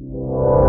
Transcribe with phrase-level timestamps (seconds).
[0.00, 0.67] you.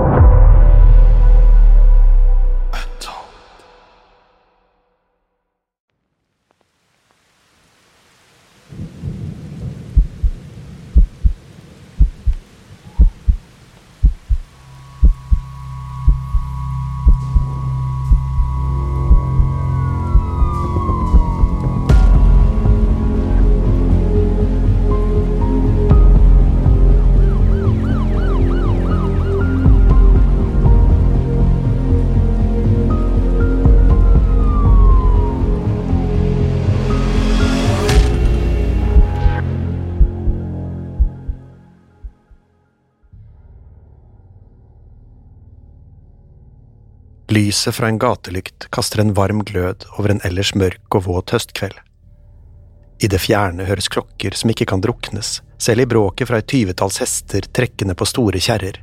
[47.49, 51.77] Lyset fra en gatelykt kaster en varm glød over en ellers mørk og våt høstkveld.
[53.01, 56.99] I det fjerne høres klokker som ikke kan druknes, selv i bråket fra et tyvetalls
[57.01, 58.77] hester trekkende på store kjerrer.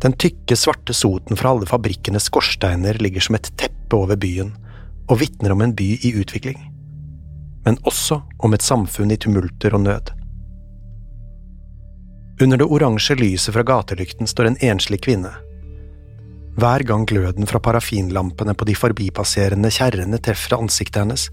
[0.00, 4.54] Den tykke, svarte soten fra alle fabrikkenes skorsteiner ligger som et teppe over byen,
[5.10, 6.56] og vitner om en by i utvikling.
[7.68, 10.14] Men også om et samfunn i tumulter og nød.
[12.40, 15.36] Under det oransje lyset fra gatelykten står en enslig kvinne.
[16.60, 21.28] Hver gang gløden fra parafinlampene på de forbipasserende kjerrene treffer ansiktet hennes,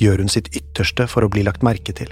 [0.00, 2.08] gjør hun sitt ytterste for å bli lagt merke til.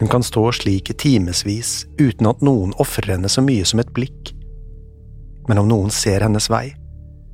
[0.00, 3.92] Hun kan stå slik i timevis uten at noen ofrer henne så mye som et
[3.96, 4.34] blikk.
[5.48, 6.74] Men om noen ser hennes vei,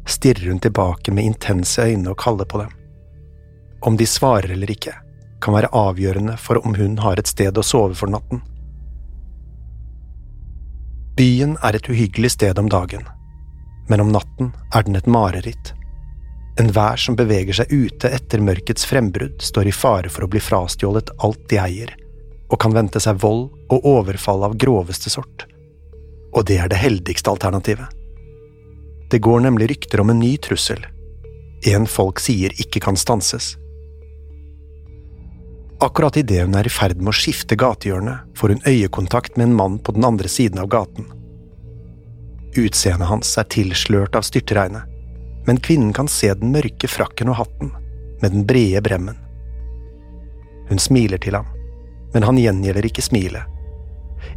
[0.07, 2.71] stirrer hun tilbake med intense øyne og kaller på dem.
[3.83, 4.95] Om de svarer eller ikke,
[5.43, 8.45] kan være avgjørende for om hun har et sted å sove for natten.
[11.19, 13.07] Byen er et uhyggelig sted om dagen,
[13.89, 15.73] men om natten er den et mareritt.
[16.61, 21.13] Enhver som beveger seg ute etter mørkets frembrudd, står i fare for å bli frastjålet
[21.27, 21.93] alt de eier,
[22.49, 25.45] og kan vente seg vold og overfall av groveste sort.
[26.33, 27.93] Og det er det heldigste alternativet.
[29.11, 30.81] Det går nemlig rykter om en ny trussel,
[31.67, 33.55] en folk sier ikke kan stanses.
[35.83, 39.57] Akkurat idet hun er i ferd med å skifte gatehjørne, får hun øyekontakt med en
[39.59, 41.11] mann på den andre siden av gaten.
[42.57, 44.89] Utseendet hans er tilslørt av styrtregnet,
[45.47, 47.73] men kvinnen kan se den mørke frakken og hatten,
[48.23, 49.19] med den brede bremmen.
[50.71, 51.51] Hun smiler til ham,
[52.15, 53.45] men han gjengjelder ikke smilet.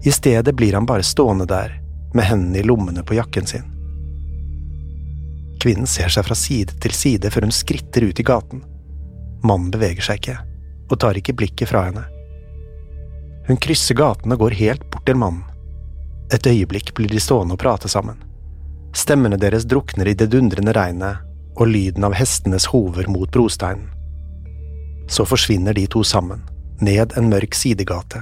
[0.04, 1.80] I stedet blir han bare stående der,
[2.14, 3.66] med hendene i lommene på jakken sin.
[5.60, 8.64] Kvinnen ser seg fra side til side før hun skritter ut i gaten.
[9.44, 10.38] Mannen beveger seg ikke,
[10.90, 12.06] og tar ikke blikket fra henne.
[13.48, 15.49] Hun krysser gaten og går helt bort til mannen.
[16.34, 18.18] Et øyeblikk blir de stående og prate sammen.
[18.96, 21.26] Stemmene deres drukner i det dundrende regnet
[21.60, 23.90] og lyden av hestenes hover mot brosteinen.
[25.10, 26.44] Så forsvinner de to sammen,
[26.82, 28.22] ned en mørk sidegate.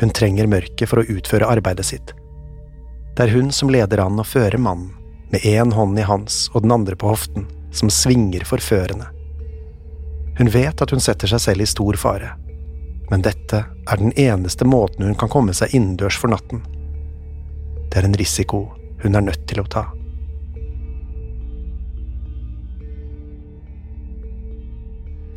[0.00, 2.12] Hun trenger mørket for å utføre arbeidet sitt.
[3.16, 4.92] Det er hun som leder an og fører mannen,
[5.32, 9.08] med én hånd i hans og den andre på hoften, som svinger forførende.
[10.38, 12.34] Hun vet at hun setter seg selv i stor fare,
[13.10, 16.62] men dette er den eneste måten hun kan komme seg innendørs for natten.
[17.90, 18.66] Det er en risiko
[19.04, 19.84] hun er nødt til å ta.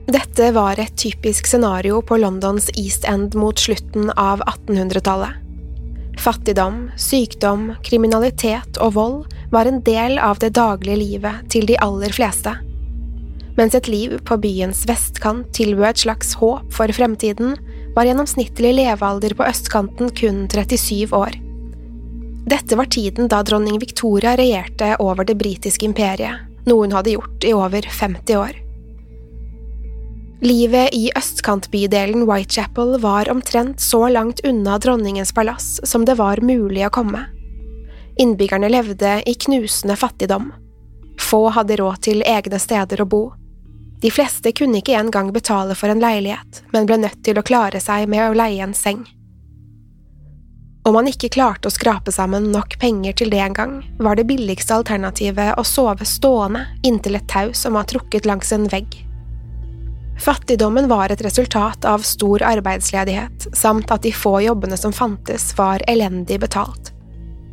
[0.07, 5.43] Dette var et typisk scenario på Londons East End mot slutten av 1800-tallet.
[6.17, 12.15] Fattigdom, sykdom, kriminalitet og vold var en del av det daglige livet til de aller
[12.15, 12.55] fleste.
[13.57, 17.57] Mens et liv på byens vestkant tilbød et slags håp for fremtiden,
[17.97, 21.35] var gjennomsnittlig levealder på østkanten kun 37 år.
[22.47, 27.43] Dette var tiden da dronning Victoria regjerte over det britiske imperiet, noe hun hadde gjort
[27.43, 28.53] i over 50 år.
[30.41, 36.85] Livet i østkantbydelen Whitechapel var omtrent så langt unna dronningens palass som det var mulig
[36.87, 37.25] å komme.
[38.15, 40.53] Innbyggerne levde i knusende fattigdom.
[41.19, 43.21] Få hadde råd til egne steder å bo.
[43.99, 47.83] De fleste kunne ikke engang betale for en leilighet, men ble nødt til å klare
[47.83, 49.03] seg med å leie en seng.
[50.87, 54.77] Om man ikke klarte å skrape sammen nok penger til det engang, var det billigste
[54.77, 58.95] alternativet å sove stående inntil et tau som var trukket langs en vegg.
[60.23, 65.83] Fattigdommen var et resultat av stor arbeidsledighet, samt at de få jobbene som fantes, var
[65.91, 66.93] elendig betalt.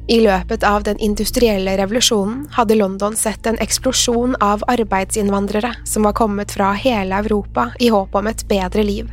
[0.07, 6.15] I løpet av den industrielle revolusjonen hadde London sett en eksplosjon av arbeidsinnvandrere som var
[6.15, 9.11] kommet fra hele Europa i håp om et bedre liv.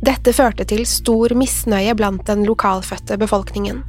[0.00, 3.82] Dette førte til stor misnøye blant den lokalfødte befolkningen.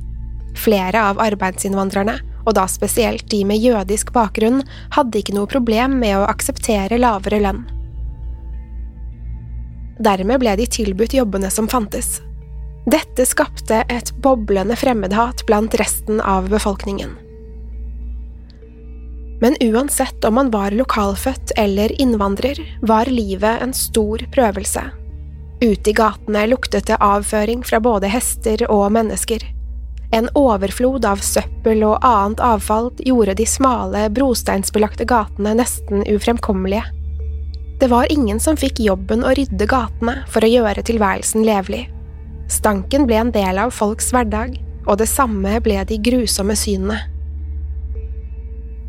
[0.59, 4.59] Flere av arbeidsinnvandrerne, og da spesielt de med jødisk bakgrunn,
[4.91, 7.63] hadde ikke noe problem med å akseptere lavere lønn.
[10.01, 12.19] Dermed ble de tilbudt jobbene som fantes.
[12.89, 17.13] Dette skapte et boblende fremmedhat blant resten av befolkningen.
[19.41, 24.83] Men uansett om man var lokalfødt eller innvandrer, var livet en stor prøvelse.
[25.61, 29.43] Ute i gatene luktet det avføring fra både hester og mennesker.
[30.11, 36.83] En overflod av søppel og annet avfall gjorde de smale, brosteinsbelagte gatene nesten ufremkommelige.
[37.79, 41.85] Det var ingen som fikk jobben å rydde gatene for å gjøre tilværelsen levelig.
[42.51, 44.57] Stanken ble en del av folks hverdag,
[44.89, 46.97] og det samme ble de grusomme synene.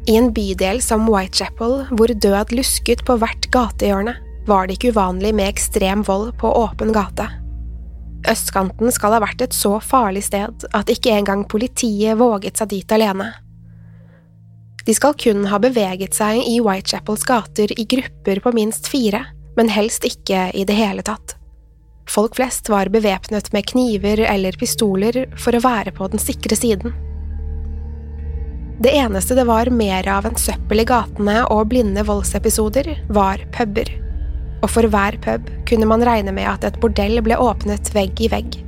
[0.09, 4.17] I en bydel som Whitechapel, hvor død lusket på hvert gatehjørne,
[4.47, 7.29] var det ikke uvanlig med ekstrem vold på åpen gate.
[8.31, 12.95] Østkanten skal ha vært et så farlig sted at ikke engang politiet våget seg dit
[12.95, 13.33] alene.
[14.87, 19.25] De skal kun ha beveget seg i Whitechapels gater i grupper på minst fire,
[19.57, 21.37] men helst ikke i det hele tatt.
[22.11, 26.95] Folk flest var bevæpnet med kniver eller pistoler for å være på den sikre siden.
[28.83, 34.02] Det eneste det var mer av enn søppel i gatene og blinde voldsepisoder, var puber.
[34.63, 38.31] Og for hver pub kunne man regne med at et bordell ble åpnet vegg i
[38.33, 38.59] vegg.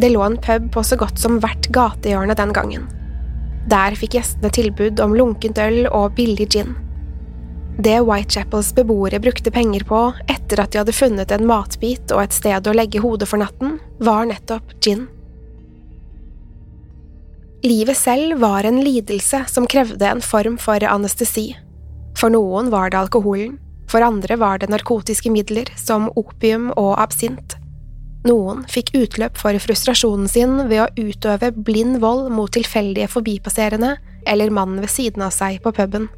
[0.00, 2.88] Det lå en pub på så godt som hvert gatehjørne den gangen.
[3.70, 6.74] Der fikk gjestene tilbud om lunkent øl og billig gin.
[7.78, 12.36] Det Whitechapels beboere brukte penger på etter at de hadde funnet en matbit og et
[12.36, 15.08] sted å legge hodet for natten, var nettopp gin.
[17.64, 21.48] Livet selv var en lidelse som krevde en form for anestesi.
[22.14, 23.56] For noen var det alkoholen,
[23.94, 27.54] for andre var det narkotiske midler som opium og absint.
[28.26, 33.94] Noen fikk utløp for frustrasjonen sin ved å utøve blind vold mot tilfeldige forbipasserende
[34.26, 36.10] eller mannen ved siden av seg på puben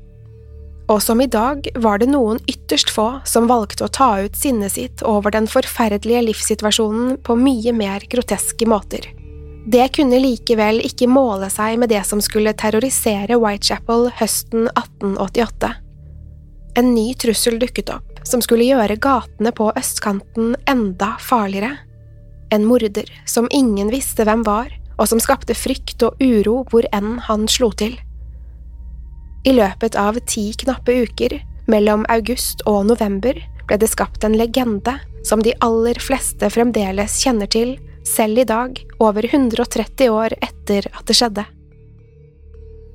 [0.88, 4.76] og som i dag var det noen ytterst få som valgte å ta ut sinnet
[4.76, 9.08] sitt over den forferdelige livssituasjonen på mye mer groteske måter.
[9.66, 15.72] Det kunne likevel ikke måle seg med det som skulle terrorisere Whitechapel høsten 1888.
[16.76, 21.72] En ny trussel dukket opp, som skulle gjøre gatene på østkanten enda farligere.
[22.52, 24.68] En morder som ingen visste hvem var,
[25.00, 27.96] og som skapte frykt og uro hvor enn han slo til.
[29.48, 31.38] I løpet av ti knappe uker,
[31.70, 37.48] mellom august og november, ble det skapt en legende som de aller fleste fremdeles kjenner
[37.50, 41.48] til, selv i dag, over 130 år etter at det skjedde.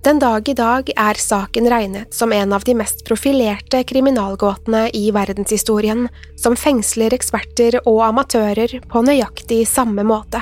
[0.02, 5.12] Den dag i dag er saken regnet som en av de mest profilerte kriminalgåtene i
[5.14, 6.08] verdenshistorien,
[6.42, 10.42] som fengsler eksperter og amatører på nøyaktig samme måte.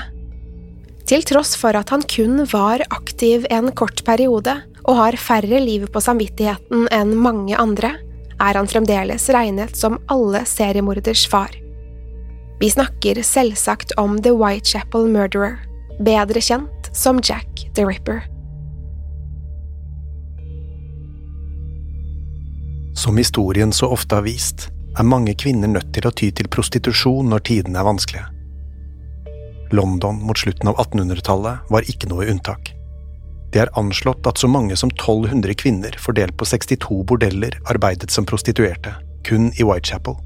[1.11, 4.55] Til tross for at han kun var aktiv en kort periode,
[4.87, 7.97] og har færre liv på samvittigheten enn mange andre,
[8.39, 11.51] er han fremdeles regnet som alle seriemorders far.
[12.63, 15.59] Vi snakker selvsagt om The Whitechapel Murderer,
[15.99, 18.23] bedre kjent som Jack the Ripper.
[22.99, 24.65] Som historien så ofte har vist,
[24.99, 28.25] er mange kvinner nødt til å ty til prostitusjon når tidene er vanskelige.
[29.71, 32.73] London mot slutten av 1800-tallet var ikke noe unntak.
[33.55, 38.27] Det er anslått at så mange som 1200 kvinner fordelt på 62 bordeller arbeidet som
[38.27, 40.19] prostituerte, kun i Whitechapel.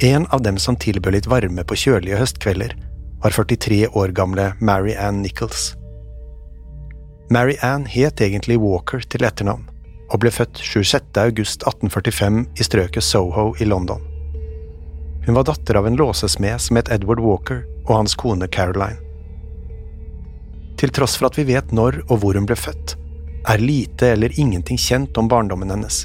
[0.00, 2.72] En av dem som tilbød litt varme på kjølige høstkvelder,
[3.20, 5.74] var 43 år gamle Mary Ann Nichols.
[7.28, 9.68] Mary Ann het egentlig Walker til etternavn,
[10.08, 11.02] og ble født 26.
[11.20, 14.00] august 1845 i strøket Soho i London.
[15.26, 19.00] Hun var datter av en låsesmed som het Edward Walker, og hans kone Caroline.
[20.78, 22.94] Til tross for at vi vet når og hvor hun ble født,
[23.48, 26.04] er lite eller ingenting kjent om barndommen hennes.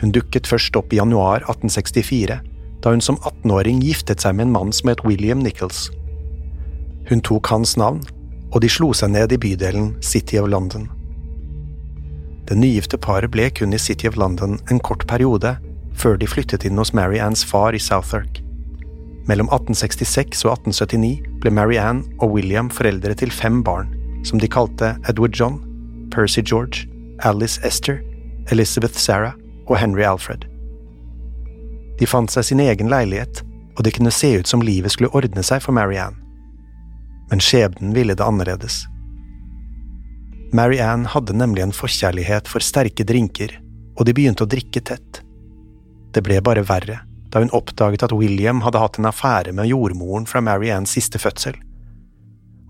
[0.00, 2.40] Hun dukket først opp i januar 1864,
[2.82, 5.88] da hun som 18-åring giftet seg med en mann som het William Nichols.
[7.10, 8.02] Hun tok hans navn,
[8.52, 10.88] og de slo seg ned i bydelen City of London.
[12.46, 15.56] Det nygifte paret ble kun i City of London en kort periode,
[15.96, 18.42] før de flyttet inn hos Mary Anns far i Southwark.
[19.26, 23.90] Mellom 1866 og 1879 ble Mary Ann og William foreldre til fem barn,
[24.24, 25.58] som de kalte Edward John,
[26.14, 26.86] Percy George,
[27.26, 27.98] Alice Esther,
[28.52, 29.34] Elizabeth Sarah
[29.66, 30.46] og Henry Alfred.
[31.98, 33.42] De fant seg sin egen leilighet,
[33.76, 36.14] og det kunne se ut som livet skulle ordne seg for Mary Ann.
[37.30, 38.84] Men skjebnen ville det annerledes.
[40.52, 43.50] Mary Ann hadde nemlig en forkjærlighet for sterke drinker,
[43.98, 45.22] og de begynte å drikke tett.
[46.14, 50.24] Det ble bare verre da hun oppdaget at William hadde hatt en affære med jordmoren
[50.30, 51.56] fra Mary Anns siste fødsel.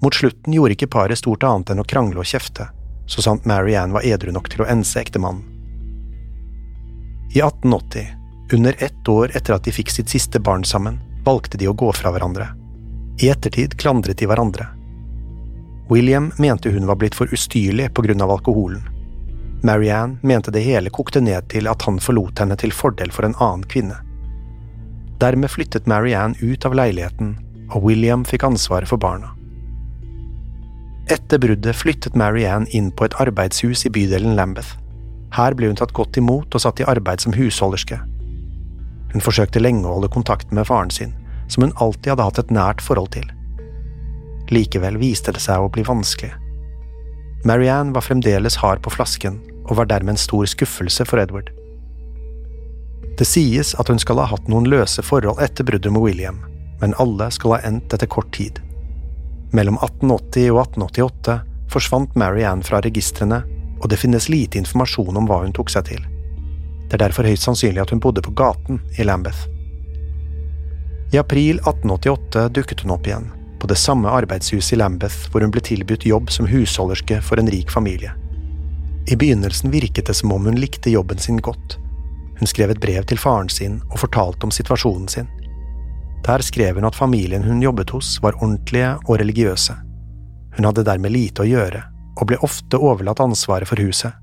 [0.02, 2.68] Mot slutten gjorde ikke paret stort annet enn å krangle og kjefte,
[3.06, 5.44] så sant Mary Ann var edru nok til å ense ektemannen.
[7.36, 8.08] I 1880,
[8.56, 11.92] under ett år etter at de fikk sitt siste barn sammen, valgte de å gå
[11.94, 12.48] fra hverandre.
[13.22, 14.68] I ettertid klandret de hverandre.
[15.88, 18.82] William mente hun var blitt for ustyrlig på grunn av alkoholen.
[19.62, 23.36] Marianne mente det hele kokte ned til at han forlot henne til fordel for en
[23.38, 24.00] annen kvinne.
[25.22, 27.36] Dermed flyttet Marianne ut av leiligheten,
[27.72, 29.32] og William fikk ansvaret for barna.
[31.06, 34.74] Etter bruddet flyttet Marianne inn på et arbeidshus i bydelen Lambeth.
[35.38, 38.00] Her ble hun tatt godt imot og satt i arbeid som husholderske.
[39.14, 41.14] Hun forsøkte lenge å holde kontakten med faren sin,
[41.46, 43.35] som hun alltid hadde hatt et nært forhold til.
[44.50, 46.32] Likevel viste det seg å bli vanskelig.
[47.46, 51.50] Marianne var fremdeles hard på flasken, og var dermed en stor skuffelse for Edward.
[53.18, 56.40] Det sies at hun skal ha hatt noen løse forhold etter bruddet med William,
[56.80, 58.60] men alle skal ha endt etter kort tid.
[59.56, 61.38] Mellom 1880 og 1888
[61.72, 63.42] forsvant Marianne fra registrene,
[63.80, 66.02] og det finnes lite informasjon om hva hun tok seg til.
[66.86, 69.48] Det er derfor høyst sannsynlig at hun bodde på gaten i Lambeth.
[71.14, 73.30] I april 1888 dukket hun opp igjen,
[73.66, 77.48] på det samme arbeidshuset i Lambeth hvor hun ble tilbudt jobb som husholderske for en
[77.50, 78.12] rik familie.
[79.10, 81.74] I begynnelsen virket det som om hun likte jobben sin godt.
[82.38, 85.26] Hun skrev et brev til faren sin og fortalte om situasjonen sin.
[86.28, 89.74] Der skrev hun at familien hun jobbet hos, var ordentlige og religiøse.
[90.54, 91.82] Hun hadde dermed lite å gjøre,
[92.20, 94.14] og ble ofte overlatt ansvaret for huset.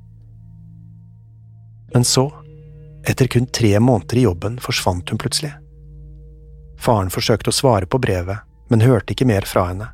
[1.92, 2.30] Men så,
[3.04, 5.52] etter kun tre måneder i jobben forsvant hun plutselig.
[6.80, 8.40] Faren forsøkte å svare på brevet,
[8.74, 9.92] men hørte ikke mer fra henne.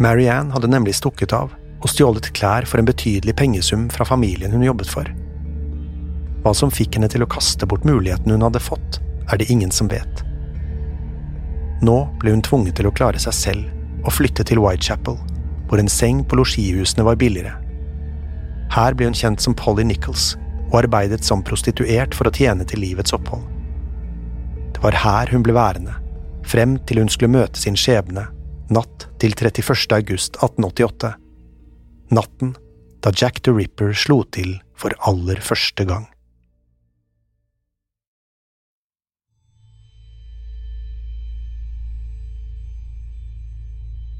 [0.00, 4.64] Marianne hadde nemlig stukket av og stjålet klær for en betydelig pengesum fra familien hun
[4.64, 5.08] jobbet for.
[6.42, 9.70] Hva som fikk henne til å kaste bort muligheten hun hadde fått, er det ingen
[9.74, 10.22] som vet.
[11.82, 15.18] Nå ble hun tvunget til å klare seg selv og flytte til Whitechapel,
[15.68, 17.54] hvor en seng på losjihusene var billigere.
[18.72, 20.32] Her ble hun kjent som Polly Nichols
[20.70, 23.44] og arbeidet som prostituert for å tjene til livets opphold.
[24.72, 25.98] Det var her hun ble værende,
[26.48, 28.28] frem til hun skulle møte sin skjebne
[28.72, 29.74] natt til 31.
[29.96, 31.14] august 1888.
[32.12, 32.54] Natten
[33.02, 36.06] da Jack the Ripper slo til for aller første gang.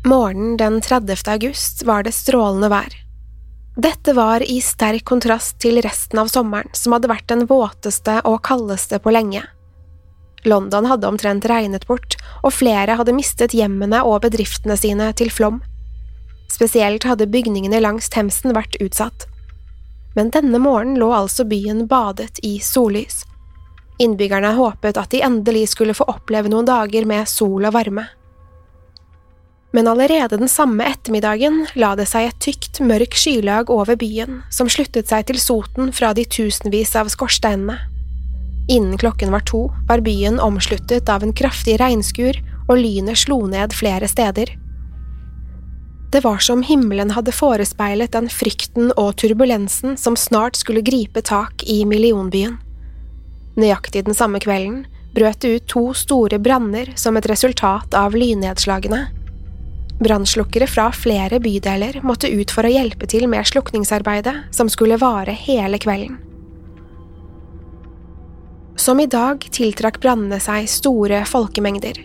[0.03, 1.15] Morgenen den 30.
[1.31, 2.97] august var det strålende vær.
[3.79, 8.43] Dette var i sterk kontrast til resten av sommeren, som hadde vært den våteste og
[8.45, 9.45] kaldeste på lenge.
[10.49, 15.61] London hadde omtrent regnet bort, og flere hadde mistet hjemmene og bedriftene sine til flom.
[16.53, 19.29] Spesielt hadde bygningene langs Themsen vært utsatt.
[20.17, 23.23] Men denne morgenen lå altså byen badet i sollys.
[24.03, 28.09] Innbyggerne håpet at de endelig skulle få oppleve noen dager med sol og varme
[29.73, 34.69] men allerede den samme ettermiddagen la det seg et tykt, mørk skylag over byen, som
[34.69, 37.79] sluttet seg til soten fra de tusenvis av skorsteinene.
[38.69, 42.39] Innen klokken var to, var byen omsluttet av en kraftig regnskur,
[42.69, 44.55] og lynet slo ned flere steder.
[46.13, 51.65] Det var som himmelen hadde forespeilet den frykten og turbulensen som snart skulle gripe tak
[51.65, 52.59] i millionbyen.
[53.57, 54.85] Nøyaktig den samme kvelden
[55.17, 59.07] brøt det ut to store branner som et resultat av lynnedslagene.
[60.03, 65.33] Brannslukkere fra flere bydeler måtte ut for å hjelpe til med slukningsarbeidet, som skulle vare
[65.33, 66.19] hele kvelden.
[68.77, 71.99] Som i dag tiltrakk brannene seg store folkemengder.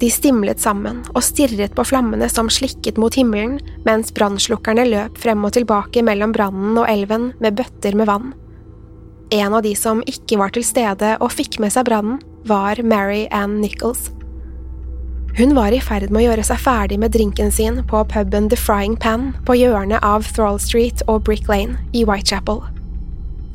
[0.00, 3.56] De stimlet sammen og stirret på flammene som slikket mot himmelen,
[3.88, 8.34] mens brannslukkerne løp frem og tilbake mellom brannen og elven med bøtter med vann.
[9.32, 13.24] En av de som ikke var til stede og fikk med seg brannen, var Mary
[13.34, 14.12] Ann Nichols.
[15.36, 18.56] Hun var i ferd med å gjøre seg ferdig med drinken sin på puben The
[18.60, 22.62] Frying Pan på hjørnet av Thrall Street og Brick Lane i Whitechapel.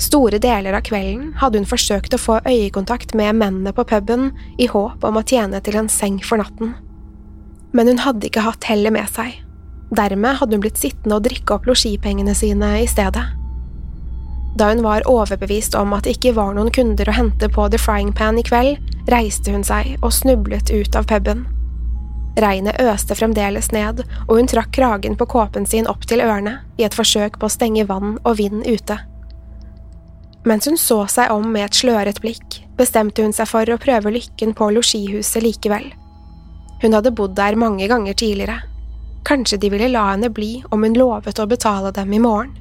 [0.01, 4.65] Store deler av kvelden hadde hun forsøkt å få øyekontakt med mennene på puben i
[4.71, 6.73] håp om å tjene til en seng for natten.
[7.71, 9.35] Men hun hadde ikke hatt hellet med seg.
[9.93, 13.27] Dermed hadde hun blitt sittende og drikke opp losjipengene sine i stedet.
[14.57, 17.79] Da hun var overbevist om at det ikke var noen kunder å hente på The
[17.79, 18.81] Frying Pan i kveld,
[19.11, 21.45] reiste hun seg og snublet ut av puben.
[22.41, 26.87] Regnet øste fremdeles ned, og hun trakk kragen på kåpen sin opp til ørene i
[26.87, 28.97] et forsøk på å stenge vann og vind ute.
[30.43, 34.13] Mens hun så seg om med et sløret blikk, bestemte hun seg for å prøve
[34.15, 35.91] lykken på losjihuset likevel.
[36.81, 38.57] Hun hadde bodd der mange ganger tidligere.
[39.27, 42.55] Kanskje de ville la henne bli om hun lovet å betale dem i morgen.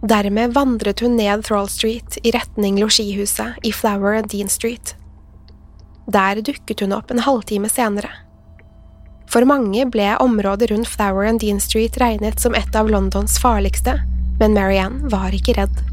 [0.00, 4.94] Dermed vandret hun ned Thrall Street i retning losjihuset i Flower and Dean Street.
[6.06, 8.14] Der dukket hun opp en halvtime senere.
[9.30, 13.98] For mange ble området rundt Flower and Dean Street regnet som et av Londons farligste,
[14.40, 15.89] men Marianne var ikke redd.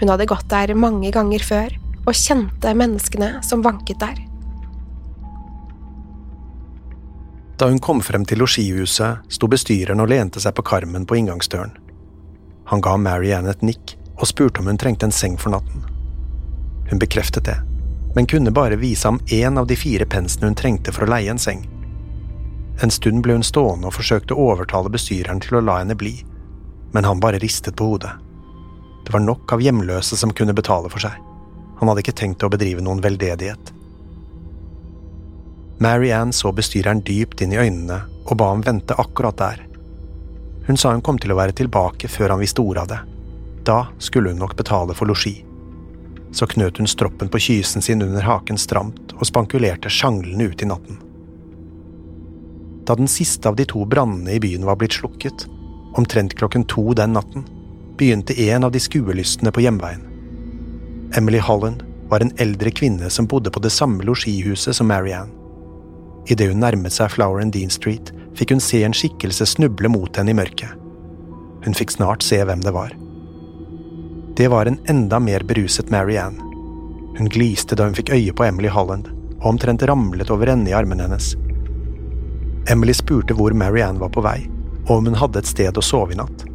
[0.00, 1.76] Hun hadde gått der mange ganger før
[2.06, 4.18] og kjente menneskene som vanket der.
[7.60, 11.74] Da hun kom frem til losjihuset, sto bestyreren og lente seg på karmen på inngangsdøren.
[12.72, 15.84] Han ga Marianne et nikk og spurte om hun trengte en seng for natten.
[16.88, 17.58] Hun bekreftet det,
[18.16, 21.28] men kunne bare vise ham én av de fire pensene hun trengte for å leie
[21.28, 21.66] en seng.
[22.80, 26.14] En stund ble hun stående og forsøkte å overtale bestyreren til å la henne bli,
[26.96, 28.16] men han bare ristet på hodet.
[29.10, 31.16] Det var nok av hjemløse som kunne betale for seg.
[31.80, 33.72] Han hadde ikke tenkt å bedrive noen veldedighet.
[35.82, 39.66] Mary Ann så bestyreren dypt inn i øynene og ba ham vente akkurat der.
[40.68, 43.00] Hun sa hun kom til å være tilbake før han visste ordet av det.
[43.66, 45.40] Da skulle hun nok betale for losji.
[46.30, 50.70] Så knøt hun stroppen på kysen sin under haken stramt og spankulerte sjanglende ut i
[50.70, 51.02] natten.
[52.86, 55.48] Da den siste av de to brannene i byen var blitt slukket,
[55.98, 57.56] omtrent klokken to den natten,
[58.00, 60.06] begynte en av de skuelystne på hjemveien.
[61.18, 65.34] Emily Holland var en eldre kvinne som bodde på det samme losjihuset som Marianne.
[66.30, 70.16] Idet hun nærmet seg Flower and Dean Street, fikk hun se en skikkelse snuble mot
[70.16, 70.72] henne i mørket.
[71.64, 72.94] Hun fikk snart se hvem det var.
[74.36, 76.40] Det var en enda mer beruset Marianne.
[77.18, 79.10] Hun gliste da hun fikk øye på Emily Holland,
[79.40, 81.34] og omtrent ramlet over ende i armen hennes.
[82.70, 84.38] Emily spurte hvor Marianne var på vei,
[84.86, 86.49] og om hun hadde et sted å sove i natt.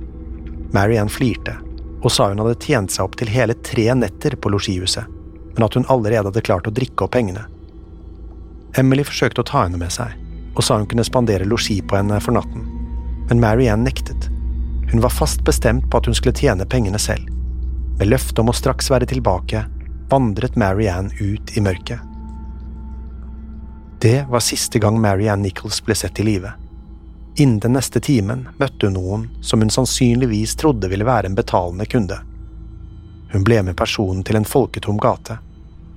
[0.74, 1.60] Marianne flirte
[2.06, 5.10] og sa hun hadde tjent seg opp til hele tre netter på losjihuset,
[5.56, 7.48] men at hun allerede hadde klart å drikke opp pengene.
[8.78, 10.14] Emily forsøkte å ta henne med seg,
[10.54, 12.68] og sa hun kunne spandere losji på henne for natten,
[13.32, 14.30] men Marianne nektet.
[14.92, 17.26] Hun var fast bestemt på at hun skulle tjene pengene selv.
[17.98, 19.64] Med løfte om å straks være tilbake
[20.12, 21.98] vandret Marianne ut i mørket.
[24.04, 26.54] Det var siste gang Marianne Nichols ble sett i live.
[27.38, 31.88] Innen den neste timen møtte hun noen som hun sannsynligvis trodde ville være en betalende
[31.92, 32.20] kunde.
[33.34, 35.38] Hun ble med personen til en folketom gate,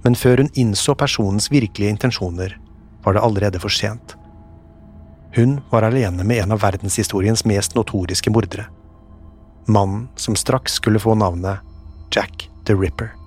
[0.03, 2.57] men før hun innså personens virkelige intensjoner,
[3.05, 4.17] var det allerede for sent.
[5.37, 8.67] Hun var alene med en av verdenshistoriens mest notoriske mordere.
[9.69, 11.63] Mannen som straks skulle få navnet
[12.15, 13.18] Jack the Ripper.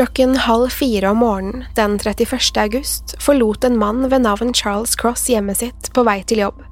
[0.00, 2.56] Klokken halv fire om morgenen den 31.
[2.56, 6.62] august forlot en mann ved navn Charles Cross hjemmet sitt på vei til jobb.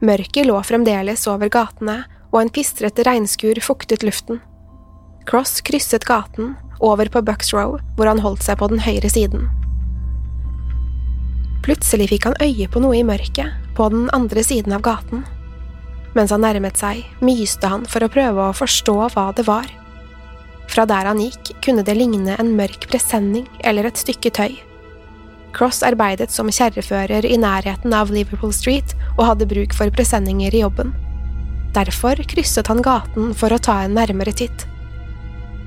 [0.00, 1.98] Mørket lå fremdeles over gatene,
[2.32, 4.40] og en pistrete regnskur fuktet luften.
[5.28, 9.44] Cross krysset gaten, over på Bucks Row, hvor han holdt seg på den høyre siden.
[11.68, 15.28] Plutselig fikk han øye på noe i mørket, på den andre siden av gaten.
[16.16, 19.68] Mens han nærmet seg, myste han for å prøve å forstå hva det var.
[20.68, 24.58] Fra der han gikk, kunne det ligne en mørk presenning eller et stykke tøy.
[25.56, 30.62] Cross arbeidet som kjerrefører i nærheten av Liverpool Street og hadde bruk for presenninger i
[30.62, 30.92] jobben.
[31.76, 34.66] Derfor krysset han gaten for å ta en nærmere titt.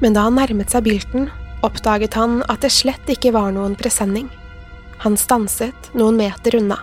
[0.01, 1.29] Men da han nærmet seg Bylten,
[1.65, 4.29] oppdaget han at det slett ikke var noen presenning.
[5.01, 6.77] Han stanset noen meter unna.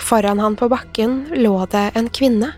[0.00, 2.54] Foran han på bakken lå det en kvinne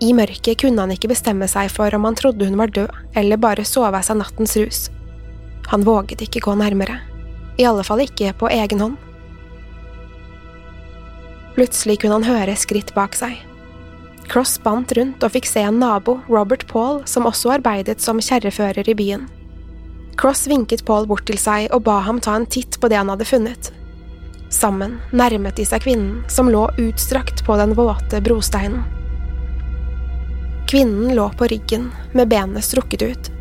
[0.00, 3.40] i mørket kunne han ikke bestemme seg for om han trodde hun var død, eller
[3.40, 4.80] bare sove seg nattens rus.
[5.72, 7.00] Han våget ikke gå nærmere,
[7.56, 8.96] i alle fall ikke på egen hånd.
[11.56, 13.38] Plutselig kunne han høre skritt bak seg.
[14.28, 18.90] Cross bandt rundt og fikk se en nabo, Robert Paul, som også arbeidet som kjerrefører
[18.90, 19.24] i byen.
[20.20, 23.12] Cross vinket Paul bort til seg og ba ham ta en titt på det han
[23.12, 23.72] hadde funnet.
[24.52, 28.84] Sammen nærmet de seg kvinnen, som lå utstrakt på den våte brosteinen.
[30.66, 33.32] Kvinnen lå på ryggen, med benene strukket ut.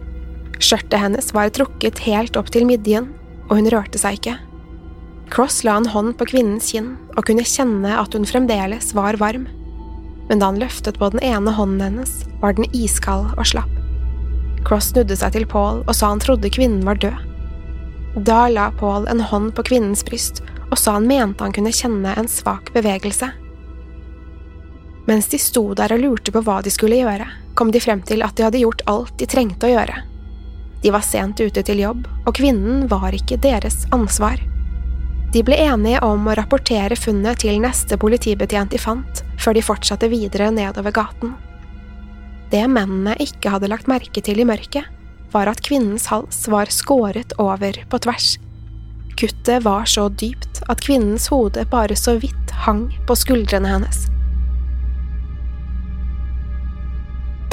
[0.62, 3.12] Skjørtet hennes var trukket helt opp til midjen,
[3.50, 4.38] og hun rørte seg ikke.
[5.34, 9.48] Cross la en hånd på kvinnens kinn og kunne kjenne at hun fremdeles var varm
[10.28, 13.72] men da han løftet på den ene hånden hennes, var den iskald og slapp.
[14.66, 17.18] Cross snudde seg til Paul og sa han trodde kvinnen var død.
[18.26, 22.16] Da la Paul en hånd på kvinnens bryst og sa han mente han kunne kjenne
[22.18, 23.30] en svak bevegelse.
[25.06, 28.26] Mens de sto der og lurte på hva de skulle gjøre, kom de frem til
[28.26, 30.02] at de hadde gjort alt de trengte å gjøre.
[30.82, 34.42] De var sent ute til jobb, og kvinnen var ikke deres ansvar.
[35.34, 40.10] De ble enige om å rapportere funnet til neste politibetjent de fant, før de fortsatte
[40.12, 41.34] videre nedover gaten.
[42.54, 44.86] Det mennene ikke hadde lagt merke til i mørket,
[45.34, 48.36] var at kvinnens hals var skåret over på tvers.
[49.20, 54.06] Kuttet var så dypt at kvinnens hode bare så vidt hang på skuldrene hennes.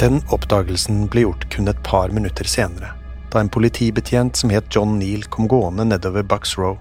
[0.03, 2.89] Den oppdagelsen ble gjort kun et par minutter senere,
[3.31, 6.73] da en politibetjent som het John Neal kom gående nedover Bucks Row.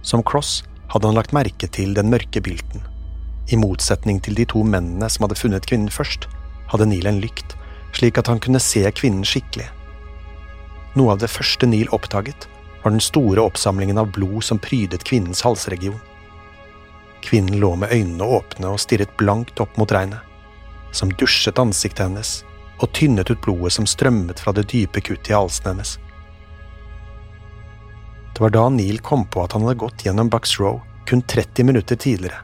[0.00, 2.80] Som Cross hadde han lagt merke til den mørke bilten.
[3.50, 6.28] i motsetning til de to mennene som hadde funnet kvinnen først,
[6.70, 7.56] hadde Neil en lykt,
[7.92, 9.66] slik at han kunne se kvinnen skikkelig.
[10.94, 12.46] Noe av det første Neil oppdaget,
[12.84, 15.98] var den store oppsamlingen av blod som prydet kvinnens halsregion.
[17.26, 20.22] Kvinnen lå med øynene åpne og stirret blankt opp mot regnet,
[20.92, 22.40] som dusjet ansiktet hennes
[22.80, 25.96] og tynnet ut blodet som strømmet fra det dype kuttet i halsen hennes.
[28.34, 31.66] Det var da Neil kom på at han hadde gått gjennom Bucks Row kun 30
[31.68, 32.40] minutter tidligere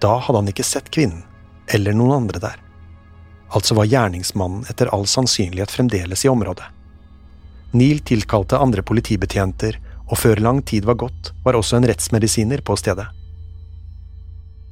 [0.00, 1.24] da hadde han ikke sett kvinnen,
[1.72, 2.62] eller noen andre der.
[3.56, 6.66] Altså var gjerningsmannen etter all sannsynlighet fremdeles i området.
[7.76, 12.76] Neil tilkalte andre politibetjenter, og før lang tid var gått, var også en rettsmedisiner på
[12.78, 13.08] stedet.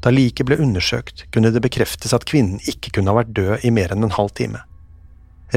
[0.04, 3.72] Da liket ble undersøkt, kunne det bekreftes at kvinnen ikke kunne ha vært død i
[3.72, 4.60] mer enn en halv time.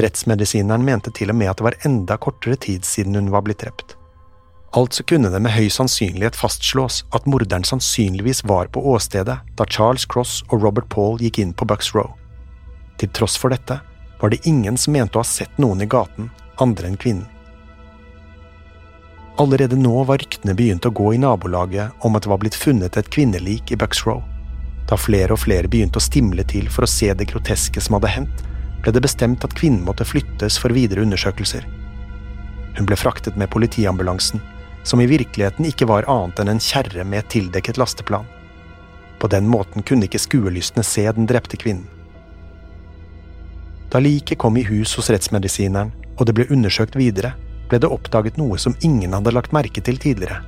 [0.00, 3.60] Rettsmedisineren mente til og med at det var enda kortere tid siden hun var blitt
[3.60, 3.98] drept.
[4.76, 10.04] Altså kunne det med høy sannsynlighet fastslås at morderen sannsynligvis var på åstedet da Charles
[10.08, 12.14] Cross og Robert Paul gikk inn på Bucks Row.
[13.00, 13.80] Til tross for dette
[14.20, 16.30] var det ingen som mente å ha sett noen i gaten
[16.60, 17.28] andre enn kvinnen.
[19.38, 22.96] Allerede nå var ryktene begynt å gå i nabolaget om at det var blitt funnet
[22.98, 24.24] et kvinnelik i Bucks Row.
[24.88, 28.12] Da flere og flere begynte å stimle til for å se det groteske som hadde
[28.14, 28.44] hendt,
[28.82, 31.66] ble det bestemt at kvinnen måtte flyttes for videre undersøkelser.
[32.78, 34.40] Hun ble fraktet med politiambulansen
[34.86, 38.24] som i virkeligheten ikke var annet enn en kjerre med et tildekket lasteplan.
[39.18, 41.88] På den måten kunne ikke skuelystne se den drepte kvinnen.
[43.92, 47.32] Da liket kom i hus hos rettsmedisineren, og det ble undersøkt videre,
[47.68, 50.42] ble det oppdaget noe som ingen hadde lagt merke til tidligere.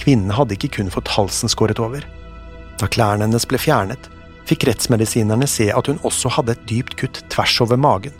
[0.00, 2.06] Kvinnen hadde ikke kun fått halsen skåret over.
[2.82, 4.08] Da klærne hennes ble fjernet,
[4.48, 8.14] fikk rettsmedisinerne se at hun også hadde et dypt kutt tvers over magen.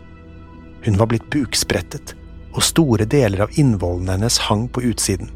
[0.87, 2.15] Hun var blitt buksprettet,
[2.55, 5.33] og store deler av innvollene hennes hang på utsiden.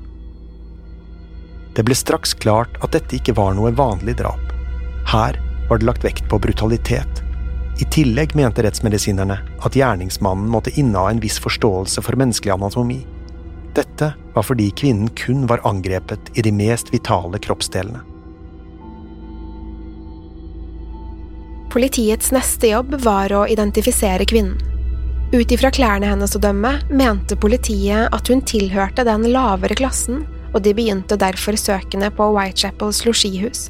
[1.74, 4.54] Det ble straks klart at dette ikke var noe vanlig drap.
[5.10, 7.22] Her var det lagt vekt på brutalitet.
[7.82, 13.02] I tillegg mente rettsmedisinerne at gjerningsmannen måtte inneha en viss forståelse for menneskelig anatomi.
[13.76, 18.15] Dette var fordi kvinnen kun var angrepet i de mest vitale kroppsdelene.
[21.76, 24.56] Politiets neste jobb var å identifisere kvinnen.
[25.28, 30.22] Ut ifra klærne hennes å dømme mente politiet at hun tilhørte den lavere klassen,
[30.54, 33.66] og de begynte derfor søkene på Whitechapels losjihus.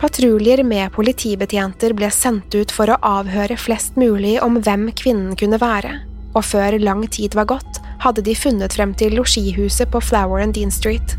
[0.00, 5.58] Patruljer med politibetjenter ble sendt ut for å avhøre flest mulig om hvem kvinnen kunne
[5.60, 5.98] være,
[6.32, 10.56] og før lang tid var gått, hadde de funnet frem til losjihuset på Flower and
[10.56, 11.18] Dean Street.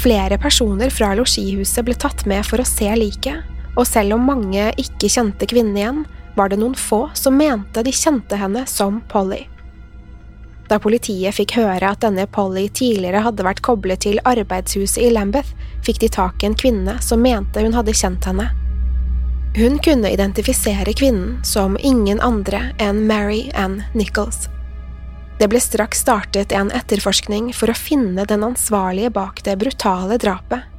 [0.00, 3.44] Flere personer fra losjihuset ble tatt med for å se liket,
[3.76, 6.00] og selv om mange ikke kjente kvinnen igjen,
[6.36, 9.46] var det noen få som mente de kjente henne som Polly.
[10.66, 15.54] Da politiet fikk høre at denne Polly tidligere hadde vært koblet til arbeidshuset i Lambeth,
[15.86, 18.50] fikk de tak i en kvinne som mente hun hadde kjent henne.
[19.56, 24.50] Hun kunne identifisere kvinnen som ingen andre enn Mary Ann Nichols.
[25.38, 30.75] Det ble straks startet en etterforskning for å finne den ansvarlige bak det brutale drapet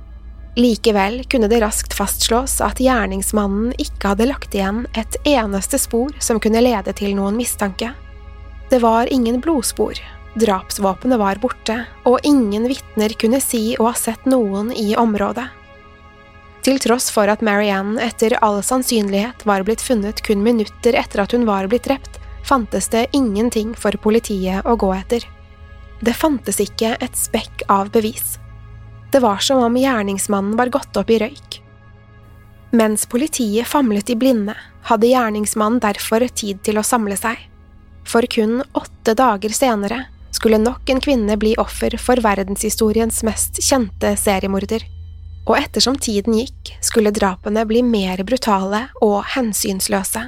[0.57, 6.39] Likevel kunne det raskt fastslås at gjerningsmannen ikke hadde lagt igjen et eneste spor som
[6.41, 7.91] kunne lede til noen mistanke.
[8.71, 10.01] Det var ingen blodspor,
[10.33, 11.75] drapsvåpenet var borte,
[12.09, 15.45] og ingen vitner kunne si å ha sett noen i området.
[16.65, 21.37] Til tross for at Marianne etter all sannsynlighet var blitt funnet kun minutter etter at
[21.37, 22.17] hun var blitt drept,
[22.49, 25.21] fantes det ingenting for politiet å gå etter.
[26.01, 28.39] Det fantes ikke et spekk av bevis.
[29.11, 31.61] Det var som om gjerningsmannen var gått opp i røyk.
[32.71, 37.39] Mens politiet famlet i blinde, hadde gjerningsmannen derfor tid til å samle seg.
[38.07, 44.13] For kun åtte dager senere skulle nok en kvinne bli offer for verdenshistoriens mest kjente
[44.19, 44.83] seriemorder.
[45.47, 50.27] Og ettersom tiden gikk, skulle drapene bli mer brutale og hensynsløse.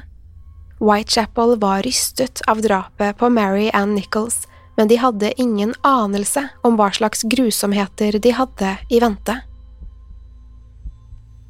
[0.80, 4.46] Whitechapel var rystet av drapet på Mary Ann Nichols,
[4.80, 9.36] men de hadde ingen anelse om hva slags grusomheter de hadde i vente.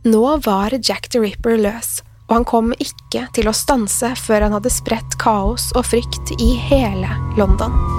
[0.10, 4.58] Nå var Jack the Ripper løs, og han kom ikke til å stanse før han
[4.58, 7.99] hadde spredt kaos og frykt i hele London.